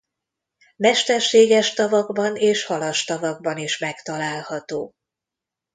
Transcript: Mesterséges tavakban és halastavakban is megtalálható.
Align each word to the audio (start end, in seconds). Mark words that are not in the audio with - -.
Mesterséges 0.75 1.73
tavakban 1.73 2.35
és 2.35 2.63
halastavakban 2.63 3.57
is 3.57 3.77
megtalálható. 3.77 4.93